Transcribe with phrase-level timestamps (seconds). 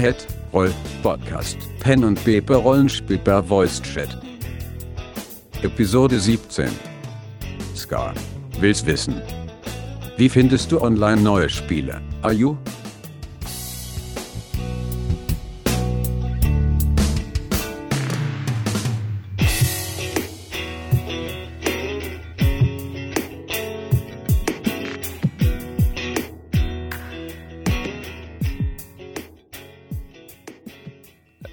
[0.00, 0.16] Head
[0.54, 4.08] Roll Podcast Pen und Paper Rollenspiel per Voice Chat.
[5.62, 6.70] Episode 17.
[7.76, 8.14] Scar.
[8.60, 9.20] Will's wissen.
[10.16, 12.00] Wie findest du online neue Spiele?
[12.22, 12.56] Are you?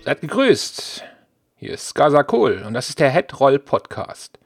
[0.08, 1.04] Seid gegrüßt.
[1.58, 4.40] Hier ist Gaza Kohl und das ist der Headroll Podcast.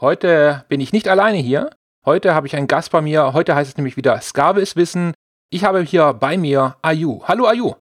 [0.00, 1.70] Heute bin ich nicht alleine hier.
[2.04, 3.34] Heute habe ich einen Gast bei mir.
[3.34, 5.14] Heute heißt es nämlich wieder Ska ist Wissen.
[5.48, 7.22] Ich habe hier bei mir Ayu.
[7.22, 7.74] Hallo Ayu.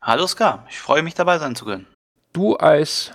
[0.00, 1.86] Hallo Ska, ich freue mich dabei sein zu können.
[2.32, 3.12] Du als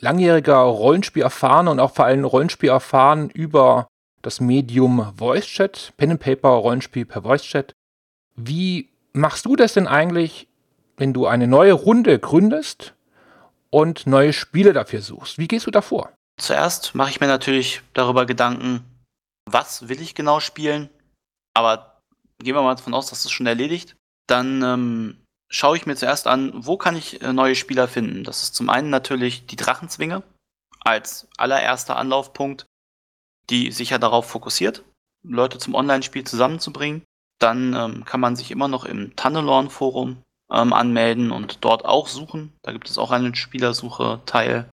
[0.00, 3.86] langjähriger Rollenspiel erfahren und auch vor allem Rollenspiel erfahren über
[4.22, 7.72] das Medium Voice Chat, Pen and Paper Rollenspiel per Voice Chat.
[8.34, 10.47] Wie machst du das denn eigentlich
[10.98, 12.94] wenn du eine neue Runde gründest
[13.70, 15.38] und neue Spiele dafür suchst?
[15.38, 16.12] Wie gehst du davor?
[16.38, 18.84] Zuerst mache ich mir natürlich darüber Gedanken,
[19.46, 20.90] was will ich genau spielen,
[21.54, 22.00] aber
[22.38, 23.96] gehen wir mal davon aus, dass das schon erledigt.
[24.26, 25.16] Dann ähm,
[25.48, 28.24] schaue ich mir zuerst an, wo kann ich äh, neue Spieler finden.
[28.24, 30.22] Das ist zum einen natürlich die Drachenzwinge
[30.80, 32.66] als allererster Anlaufpunkt,
[33.50, 34.84] die sich ja darauf fokussiert,
[35.24, 37.02] Leute zum Online-Spiel zusammenzubringen.
[37.40, 42.52] Dann ähm, kann man sich immer noch im Tunnelorn-Forum ähm, anmelden und dort auch suchen.
[42.62, 44.70] Da gibt es auch einen Spielersuche-Teil,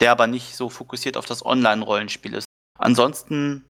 [0.00, 2.46] der aber nicht so fokussiert auf das Online-Rollenspiel ist.
[2.78, 3.66] Ansonsten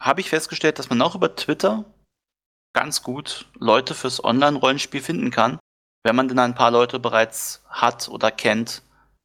[0.00, 1.84] habe ich festgestellt, dass man auch über Twitter
[2.74, 5.58] ganz gut Leute fürs Online-Rollenspiel finden kann,
[6.04, 8.82] wenn man denn ein paar Leute bereits hat oder kennt,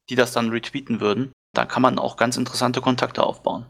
[0.08, 1.32] die das dann retweeten würden.
[1.54, 3.66] Da kann man auch ganz interessante Kontakte aufbauen.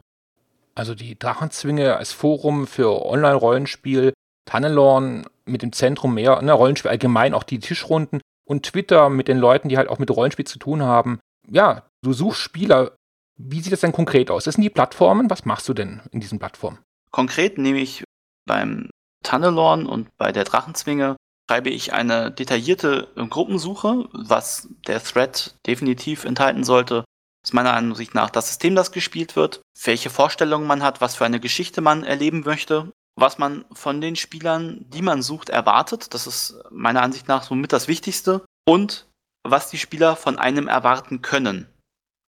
[0.74, 7.34] Also die Drachenzwinge als Forum für Online-Rollenspiel, Tannelorn mit dem Zentrum mehr, ne, Rollenspiel allgemein,
[7.34, 10.82] auch die Tischrunden und Twitter mit den Leuten, die halt auch mit Rollenspiel zu tun
[10.82, 11.20] haben.
[11.48, 12.96] Ja, du suchst Spieler.
[13.38, 14.44] Wie sieht das denn konkret aus?
[14.44, 15.30] Das sind die Plattformen.
[15.30, 16.78] Was machst du denn in diesen Plattformen?
[17.10, 18.04] Konkret nehme ich
[18.46, 18.90] beim
[19.24, 21.16] Tunnelorn und bei der Drachenzwinge
[21.48, 27.04] schreibe ich eine detaillierte Gruppensuche, was der Thread definitiv enthalten sollte,
[27.44, 31.24] ist meiner Ansicht nach das System, das gespielt wird, welche Vorstellungen man hat, was für
[31.24, 36.14] eine Geschichte man erleben möchte was man von den Spielern, die man sucht, erwartet.
[36.14, 38.44] Das ist meiner Ansicht nach somit das Wichtigste.
[38.66, 39.06] Und
[39.44, 41.66] was die Spieler von einem erwarten können.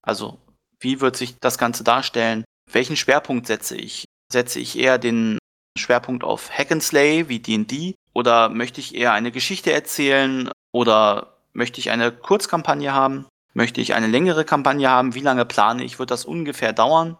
[0.01, 0.39] Also,
[0.79, 2.43] wie wird sich das Ganze darstellen?
[2.71, 4.05] Welchen Schwerpunkt setze ich?
[4.31, 5.37] Setze ich eher den
[5.77, 11.37] Schwerpunkt auf Hack and Slay wie D&D oder möchte ich eher eine Geschichte erzählen oder
[11.53, 13.25] möchte ich eine Kurzkampagne haben?
[13.53, 15.15] Möchte ich eine längere Kampagne haben?
[15.15, 15.99] Wie lange plane ich?
[15.99, 17.17] Wird das ungefähr dauern?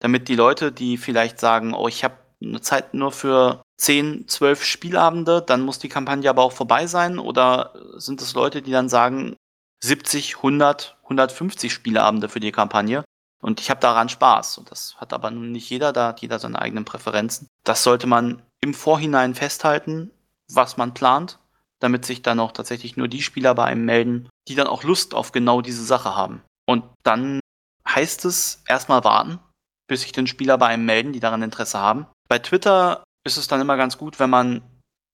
[0.00, 4.64] Damit die Leute, die vielleicht sagen, oh, ich habe eine Zeit nur für 10, 12
[4.64, 7.18] Spielabende, dann muss die Kampagne aber auch vorbei sein?
[7.18, 9.36] Oder sind es Leute, die dann sagen,
[9.82, 13.04] 70, 100, 150 Spielabende für die Kampagne?
[13.42, 14.58] Und ich habe daran Spaß.
[14.58, 17.48] Und das hat aber nun nicht jeder, da hat jeder seine eigenen Präferenzen.
[17.64, 20.12] Das sollte man im Vorhinein festhalten,
[20.48, 21.38] was man plant,
[21.80, 25.14] damit sich dann auch tatsächlich nur die Spieler bei einem melden, die dann auch Lust
[25.14, 26.42] auf genau diese Sache haben.
[26.66, 27.40] Und dann
[27.88, 29.40] heißt es erstmal warten,
[29.88, 32.06] bis sich den Spieler bei einem melden, die daran Interesse haben.
[32.32, 34.62] Bei Twitter ist es dann immer ganz gut, wenn man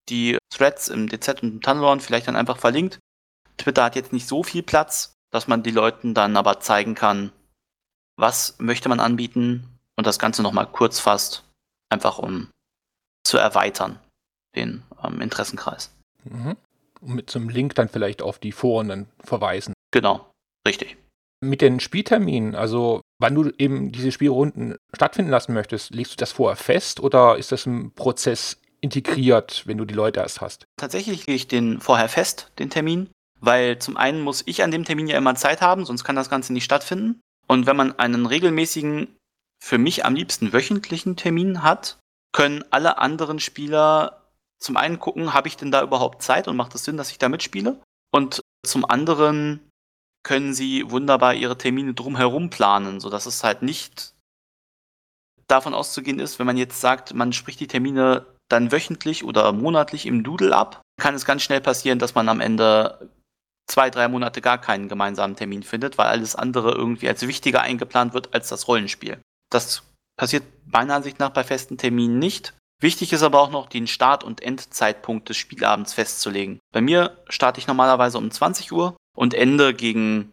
[0.09, 3.01] die Threads im DZ und im Tunnelorn vielleicht dann einfach verlinkt.
[3.57, 7.33] Twitter hat jetzt nicht so viel Platz, dass man die Leuten dann aber zeigen kann,
[8.17, 11.43] was möchte man anbieten und das Ganze nochmal kurz fasst,
[11.89, 12.51] einfach um
[13.25, 13.99] zu erweitern,
[14.55, 15.93] den ähm, Interessenkreis.
[16.23, 16.57] Mhm.
[17.01, 19.75] Und mit so einem Link dann vielleicht auf die Foren dann verweisen.
[19.91, 20.31] Genau,
[20.65, 20.97] richtig.
[21.41, 26.33] Mit den Spielterminen, also wann du eben diese Spielrunden stattfinden lassen möchtest, legst du das
[26.33, 30.67] vorher fest oder ist das ein Prozess integriert, wenn du die Leute erst hast?
[30.77, 34.85] Tatsächlich lege ich den vorher fest, den Termin, weil zum einen muss ich an dem
[34.85, 37.21] Termin ja immer Zeit haben, sonst kann das Ganze nicht stattfinden.
[37.47, 39.17] Und wenn man einen regelmäßigen,
[39.61, 41.99] für mich am liebsten wöchentlichen Termin hat,
[42.33, 44.23] können alle anderen Spieler
[44.61, 47.19] zum einen gucken, habe ich denn da überhaupt Zeit und macht es Sinn, dass ich
[47.19, 47.81] da mitspiele?
[48.13, 49.68] Und zum anderen
[50.29, 54.13] können sie wunderbar ihre Termine drumherum planen, sodass es halt nicht
[55.47, 60.05] davon auszugehen ist, wenn man jetzt sagt, man spricht die Termine dann wöchentlich oder monatlich
[60.05, 63.09] im Doodle ab, kann es ganz schnell passieren, dass man am Ende
[63.71, 68.13] zwei, drei Monate gar keinen gemeinsamen Termin findet, weil alles andere irgendwie als wichtiger eingeplant
[68.13, 69.19] wird als das Rollenspiel.
[69.51, 69.83] Das
[70.19, 72.53] passiert meiner Ansicht nach bei festen Terminen nicht.
[72.83, 76.59] Wichtig ist aber auch noch, den Start- und Endzeitpunkt des Spielabends festzulegen.
[76.71, 80.33] Bei mir starte ich normalerweise um 20 Uhr und Ende gegen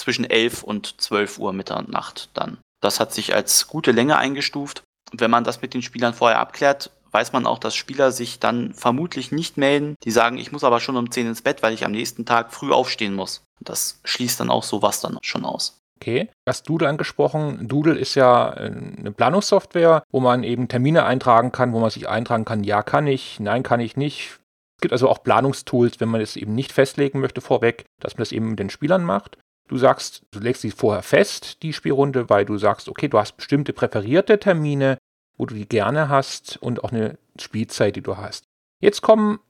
[0.00, 2.58] zwischen 11 und 12 Uhr Mitternacht dann.
[2.82, 4.82] Das hat sich als gute Länge eingestuft.
[5.12, 8.74] Wenn man das mit den Spielern vorher abklärt, weiß man auch, dass Spieler sich dann
[8.74, 11.84] vermutlich nicht melden, die sagen, ich muss aber schon um 10 ins Bett, weil ich
[11.84, 13.42] am nächsten Tag früh aufstehen muss.
[13.60, 15.78] Das schließt dann auch sowas dann schon aus.
[16.00, 17.68] Okay, hast Doodle angesprochen.
[17.68, 22.08] Doodle ist ja äh, eine Planungssoftware, wo man eben Termine eintragen kann, wo man sich
[22.08, 24.38] eintragen kann, ja kann ich, nein kann ich nicht.
[24.76, 28.20] Es gibt also auch Planungstools, wenn man es eben nicht festlegen möchte vorweg, dass man
[28.20, 29.38] das eben den Spielern macht.
[29.68, 33.36] Du sagst, du legst sie vorher fest, die Spielrunde, weil du sagst, okay, du hast
[33.36, 34.98] bestimmte präferierte Termine,
[35.36, 38.44] wo du die gerne hast und auch eine Spielzeit, die du hast.
[38.80, 39.40] Jetzt kommen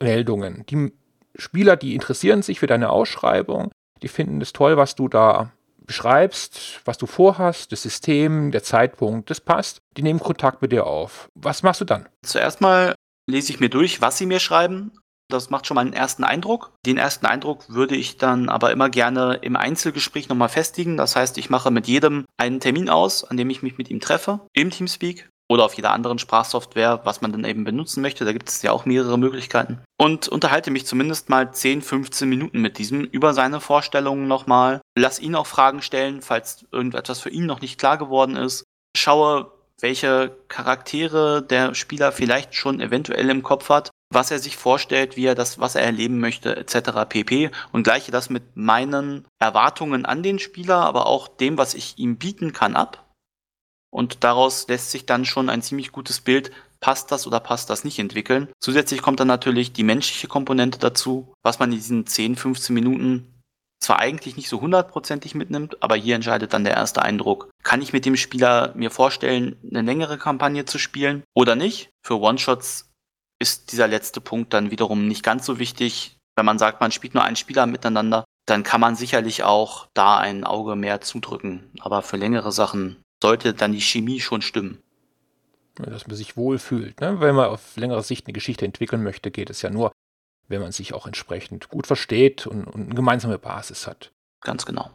[0.00, 0.64] Meldungen.
[0.66, 0.92] Die
[1.34, 3.72] Spieler, die interessieren sich für deine Ausschreibung,
[4.02, 9.30] die finden es toll, was du da beschreibst, was du vorhast, das System, der Zeitpunkt,
[9.30, 9.78] das passt.
[9.96, 11.30] Die nehmen Kontakt mit dir auf.
[11.34, 12.08] Was machst du dann?
[12.22, 12.94] Zuerst mal
[13.28, 14.92] lese ich mir durch, was sie mir schreiben.
[15.30, 16.72] Das macht schon mal einen ersten Eindruck.
[16.86, 20.96] Den ersten Eindruck würde ich dann aber immer gerne im Einzelgespräch nochmal festigen.
[20.96, 24.00] Das heißt, ich mache mit jedem einen Termin aus, an dem ich mich mit ihm
[24.00, 28.24] treffe, im Teamspeak oder auf jeder anderen Sprachsoftware, was man dann eben benutzen möchte.
[28.24, 29.80] Da gibt es ja auch mehrere Möglichkeiten.
[29.98, 34.80] Und unterhalte mich zumindest mal 10, 15 Minuten mit diesem über seine Vorstellungen nochmal.
[34.96, 38.64] Lass ihn auch Fragen stellen, falls irgendetwas für ihn noch nicht klar geworden ist.
[38.96, 45.16] Schaue, welche Charaktere der Spieler vielleicht schon eventuell im Kopf hat, was er sich vorstellt,
[45.16, 47.06] wie er das, was er erleben möchte, etc.
[47.08, 47.50] pp.
[47.72, 52.16] Und gleiche das mit meinen Erwartungen an den Spieler, aber auch dem, was ich ihm
[52.16, 53.04] bieten kann, ab.
[53.90, 56.50] Und daraus lässt sich dann schon ein ziemlich gutes Bild,
[56.80, 58.48] passt das oder passt das nicht entwickeln.
[58.60, 63.37] Zusätzlich kommt dann natürlich die menschliche Komponente dazu, was man in diesen 10, 15 Minuten
[63.80, 67.50] zwar eigentlich nicht so hundertprozentig mitnimmt, aber hier entscheidet dann der erste Eindruck.
[67.62, 71.90] Kann ich mit dem Spieler mir vorstellen, eine längere Kampagne zu spielen oder nicht?
[72.04, 72.90] Für One-Shots
[73.40, 76.16] ist dieser letzte Punkt dann wiederum nicht ganz so wichtig.
[76.36, 80.18] Wenn man sagt, man spielt nur einen Spieler miteinander, dann kann man sicherlich auch da
[80.18, 81.70] ein Auge mehr zudrücken.
[81.80, 84.78] Aber für längere Sachen sollte dann die Chemie schon stimmen.
[85.76, 87.00] Dass man sich wohlfühlt.
[87.00, 87.20] Ne?
[87.20, 89.92] Wenn man auf längere Sicht eine Geschichte entwickeln möchte, geht es ja nur,
[90.48, 94.12] wenn man sich auch entsprechend gut versteht und, und eine gemeinsame Basis hat.
[94.42, 94.90] Ganz genau.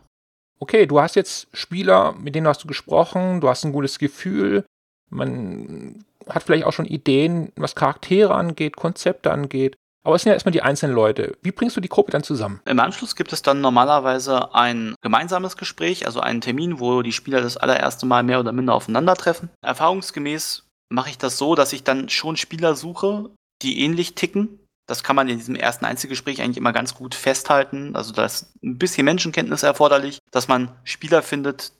[0.59, 4.65] Okay, du hast jetzt Spieler, mit denen hast du gesprochen, du hast ein gutes Gefühl,
[5.09, 9.75] man hat vielleicht auch schon Ideen, was Charaktere angeht, Konzepte angeht.
[10.05, 11.37] Aber es sind ja erstmal die einzelnen Leute.
[11.41, 12.59] Wie bringst du die Gruppe dann zusammen?
[12.65, 17.41] Im Anschluss gibt es dann normalerweise ein gemeinsames Gespräch, also einen Termin, wo die Spieler
[17.41, 19.49] das allererste Mal mehr oder minder aufeinandertreffen.
[19.61, 24.59] Erfahrungsgemäß mache ich das so, dass ich dann schon Spieler suche, die ähnlich ticken.
[24.85, 27.95] Das kann man in diesem ersten Einzelgespräch eigentlich immer ganz gut festhalten.
[27.95, 31.71] Also da ist ein bisschen Menschenkenntnis erforderlich, dass man Spieler findet,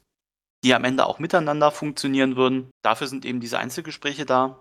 [0.64, 2.72] die am Ende auch miteinander funktionieren würden.
[2.82, 4.60] Dafür sind eben diese Einzelgespräche da.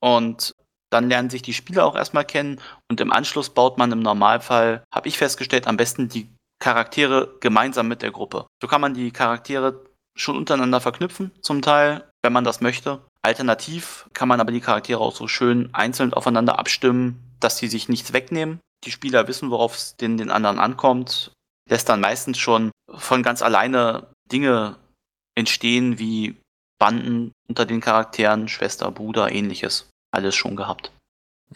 [0.00, 0.54] Und
[0.90, 2.60] dann lernen sich die Spieler auch erstmal kennen
[2.90, 6.28] und im Anschluss baut man im Normalfall, habe ich festgestellt, am besten die
[6.60, 8.46] Charaktere gemeinsam mit der Gruppe.
[8.60, 9.84] So kann man die Charaktere
[10.14, 13.00] schon untereinander verknüpfen, zum Teil, wenn man das möchte.
[13.22, 17.88] Alternativ kann man aber die Charaktere auch so schön einzeln aufeinander abstimmen, dass sie sich
[17.88, 18.60] nichts wegnehmen.
[18.84, 21.32] Die Spieler wissen, worauf es den, den anderen ankommt.
[21.68, 24.76] Lässt dann meistens schon von ganz alleine Dinge
[25.34, 26.40] entstehen wie
[26.78, 30.92] Banden unter den Charakteren, Schwester, Bruder, ähnliches alles schon gehabt.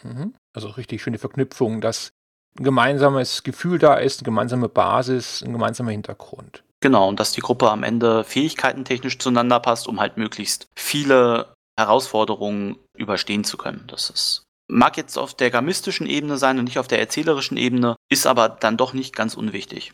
[0.02, 0.34] Mhm.
[0.54, 2.10] Also richtig schöne Verknüpfung, dass
[2.58, 6.62] ein gemeinsames Gefühl da ist, eine gemeinsame Basis, ein gemeinsamer Hintergrund.
[6.80, 12.78] Genau, und dass die Gruppe am Ende fähigkeitentechnisch zueinander passt, um halt möglichst viele Herausforderungen
[12.96, 13.84] überstehen zu können.
[13.88, 17.96] Das ist, mag jetzt auf der gamistischen Ebene sein und nicht auf der erzählerischen Ebene,
[18.08, 19.92] ist aber dann doch nicht ganz unwichtig.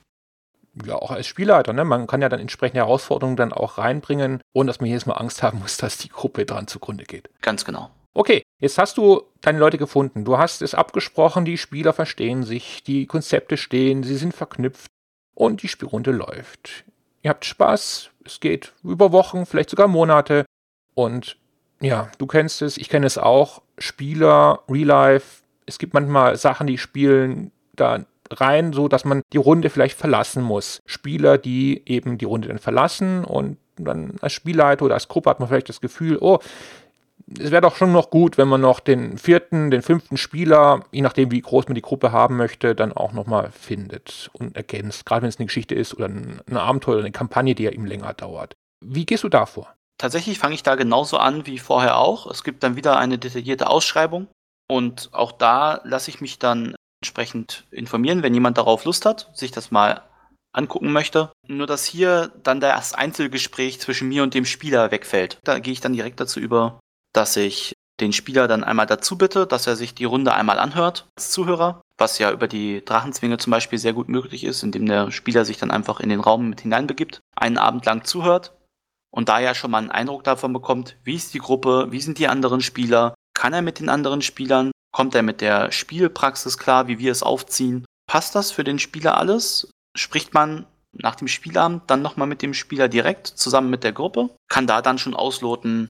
[0.86, 1.84] Ja, auch als Spielleiter, ne?
[1.84, 5.42] Man kann ja dann entsprechende Herausforderungen dann auch reinbringen, ohne dass man jedes Mal Angst
[5.42, 7.28] haben muss, dass die Gruppe dran zugrunde geht.
[7.42, 7.90] Ganz genau.
[8.14, 10.24] Okay, jetzt hast du deine Leute gefunden.
[10.24, 14.90] Du hast es abgesprochen, die Spieler verstehen sich, die Konzepte stehen, sie sind verknüpft
[15.34, 16.84] und die Spielrunde läuft.
[17.22, 20.44] Ihr habt Spaß, es geht über Wochen, vielleicht sogar Monate
[20.94, 21.38] und
[21.82, 23.62] ja, du kennst es, ich kenne es auch.
[23.78, 29.38] Spieler, Real Life, es gibt manchmal Sachen, die spielen da rein, so dass man die
[29.38, 30.80] Runde vielleicht verlassen muss.
[30.86, 35.40] Spieler, die eben die Runde dann verlassen und dann als Spielleiter oder als Gruppe hat
[35.40, 36.38] man vielleicht das Gefühl, oh,
[37.38, 41.02] es wäre doch schon noch gut, wenn man noch den vierten, den fünften Spieler, je
[41.02, 45.06] nachdem wie groß man die Gruppe haben möchte, dann auch nochmal findet und ergänzt.
[45.06, 47.86] Gerade wenn es eine Geschichte ist oder ein, Abenteuer oder eine Kampagne, die ja eben
[47.86, 48.56] länger dauert.
[48.84, 49.72] Wie gehst du da vor?
[49.98, 52.26] Tatsächlich fange ich da genauso an wie vorher auch.
[52.26, 54.28] Es gibt dann wieder eine detaillierte Ausschreibung
[54.68, 59.50] und auch da lasse ich mich dann entsprechend informieren, wenn jemand darauf Lust hat, sich
[59.50, 60.02] das mal
[60.52, 61.30] angucken möchte.
[61.46, 65.38] Nur dass hier dann das Einzelgespräch zwischen mir und dem Spieler wegfällt.
[65.44, 66.80] Da gehe ich dann direkt dazu über,
[67.12, 71.06] dass ich den Spieler dann einmal dazu bitte, dass er sich die Runde einmal anhört
[71.16, 75.10] als Zuhörer, was ja über die Drachenzwinge zum Beispiel sehr gut möglich ist, indem der
[75.10, 78.52] Spieler sich dann einfach in den Raum mit hineinbegibt, einen Abend lang zuhört
[79.14, 82.18] und da ja schon mal einen Eindruck davon bekommt, wie ist die Gruppe, wie sind
[82.18, 84.70] die anderen Spieler, Kann er mit den anderen Spielern?
[84.92, 87.84] Kommt er mit der Spielpraxis klar, wie wir es aufziehen?
[88.06, 89.70] Passt das für den Spieler alles?
[89.96, 94.30] Spricht man nach dem Spielabend dann nochmal mit dem Spieler direkt zusammen mit der Gruppe?
[94.48, 95.88] Kann da dann schon ausloten,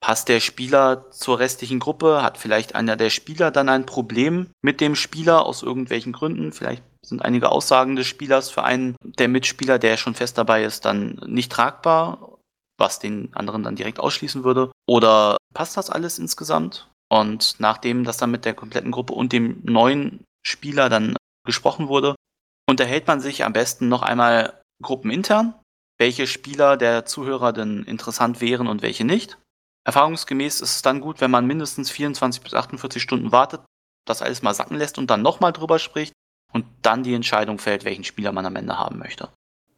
[0.00, 2.22] passt der Spieler zur restlichen Gruppe?
[2.22, 6.52] Hat vielleicht einer der Spieler dann ein Problem mit dem Spieler aus irgendwelchen Gründen?
[6.52, 10.84] Vielleicht sind einige Aussagen des Spielers für einen der Mitspieler, der schon fest dabei ist,
[10.84, 12.29] dann nicht tragbar,
[12.80, 14.72] was den anderen dann direkt ausschließen würde?
[14.88, 16.90] Oder passt das alles insgesamt?
[17.08, 22.14] Und nachdem das dann mit der kompletten Gruppe und dem neuen Spieler dann gesprochen wurde,
[22.68, 25.54] unterhält man sich am besten noch einmal gruppenintern,
[25.98, 29.38] welche Spieler der Zuhörer denn interessant wären und welche nicht.
[29.84, 33.62] Erfahrungsgemäß ist es dann gut, wenn man mindestens 24 bis 48 Stunden wartet,
[34.06, 36.12] das alles mal sacken lässt und dann nochmal drüber spricht
[36.52, 39.30] und dann die Entscheidung fällt, welchen Spieler man am Ende haben möchte.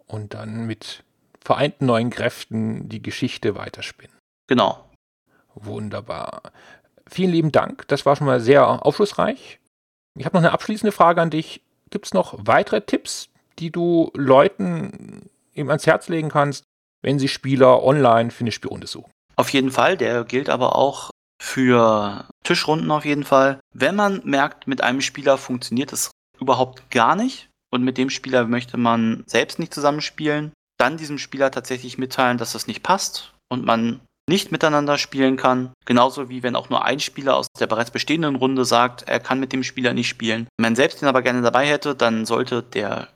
[0.07, 1.05] Und dann mit
[1.45, 4.17] vereinten neuen Kräften die Geschichte weiterspinnen.
[4.47, 4.89] Genau.
[5.55, 6.43] Wunderbar.
[7.09, 7.87] Vielen lieben Dank.
[7.89, 9.61] Das war schon mal sehr aufschlussreich.
[10.19, 11.63] Ich habe noch eine abschließende Frage an dich.
[11.91, 16.65] Gibt es noch weitere Tipps, die du Leuten eben ans Herz legen kannst,
[17.03, 19.11] wenn sie Spieler online für eine Spielrunde suchen?
[19.37, 19.97] Auf jeden Fall.
[19.97, 21.11] Der gilt aber auch
[21.43, 23.59] für Tischrunden auf jeden Fall.
[23.75, 28.47] Wenn man merkt, mit einem Spieler funktioniert es überhaupt gar nicht und mit dem Spieler
[28.47, 33.65] möchte man selbst nicht zusammenspielen, dann diesem Spieler tatsächlich mitteilen, dass das nicht passt und
[33.65, 35.73] man nicht miteinander spielen kann.
[35.85, 39.39] Genauso wie wenn auch nur ein Spieler aus der bereits bestehenden Runde sagt, er kann
[39.39, 40.49] mit dem Spieler nicht spielen.
[40.57, 43.09] Wenn man selbst den aber gerne dabei hätte, dann sollte der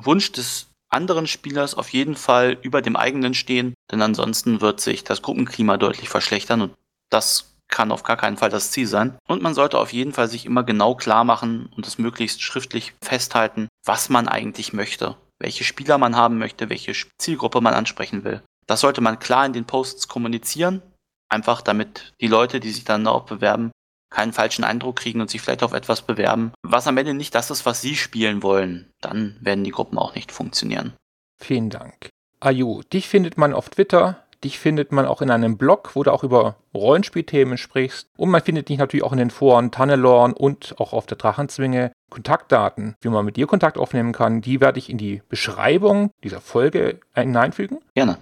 [0.00, 5.04] Wunsch des anderen Spielers auf jeden Fall über dem eigenen stehen, denn ansonsten wird sich
[5.04, 6.74] das Gruppenklima deutlich verschlechtern und
[7.10, 9.18] das kann auf gar keinen Fall das Ziel sein.
[9.28, 12.94] Und man sollte auf jeden Fall sich immer genau klar machen und es möglichst schriftlich
[13.04, 18.42] festhalten, was man eigentlich möchte, welche Spieler man haben möchte, welche Zielgruppe man ansprechen will.
[18.66, 20.82] Das sollte man klar in den Posts kommunizieren,
[21.28, 23.70] einfach damit die Leute, die sich dann auch bewerben,
[24.10, 27.50] keinen falschen Eindruck kriegen und sich vielleicht auf etwas bewerben, was am Ende nicht das
[27.50, 28.90] ist, was sie spielen wollen.
[29.00, 30.94] Dann werden die Gruppen auch nicht funktionieren.
[31.40, 32.08] Vielen Dank.
[32.40, 36.12] Ayu, dich findet man auf Twitter, dich findet man auch in einem Blog, wo du
[36.12, 38.08] auch über Rollenspielthemen sprichst.
[38.16, 41.92] Und man findet dich natürlich auch in den Foren Tannelorn und auch auf der Drachenzwinge.
[42.10, 46.40] Kontaktdaten, wie man mit dir Kontakt aufnehmen kann, die werde ich in die Beschreibung dieser
[46.40, 47.78] Folge hineinfügen.
[47.94, 48.18] Gerne.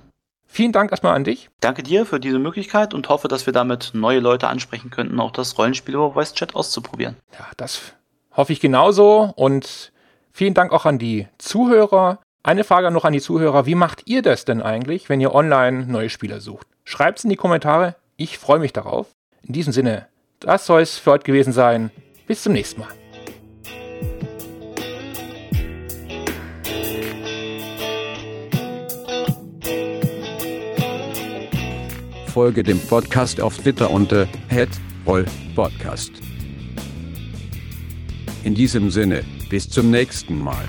[0.46, 1.50] Vielen Dank erstmal an dich.
[1.60, 5.30] Danke dir für diese Möglichkeit und hoffe, dass wir damit neue Leute ansprechen könnten, auch
[5.30, 7.16] das Rollenspiel über Voice Chat auszuprobieren.
[7.38, 7.92] Ja, das
[8.32, 9.92] hoffe ich genauso und
[10.32, 12.20] vielen Dank auch an die Zuhörer.
[12.46, 13.66] Eine Frage noch an die Zuhörer.
[13.66, 16.68] Wie macht ihr das denn eigentlich, wenn ihr online neue Spieler sucht?
[16.84, 17.96] Schreibt es in die Kommentare.
[18.16, 19.08] Ich freue mich darauf.
[19.42, 20.06] In diesem Sinne,
[20.38, 21.90] das soll es für heute gewesen sein.
[22.28, 22.88] Bis zum nächsten Mal.
[32.28, 34.28] Folge dem Podcast auf Twitter unter
[35.04, 36.12] @rollpodcast.
[38.44, 40.64] In diesem Sinne, bis zum nächsten Mal.